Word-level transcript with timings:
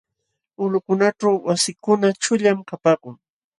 Ulqukunaćhu 0.63 1.29
wasikuna 1.45 2.07
chuqllam 2.21 2.59
kapaakun. 2.69 3.15